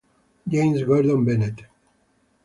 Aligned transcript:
James 0.51 0.81
Gordon 0.81 1.23
Bennett 1.23 1.69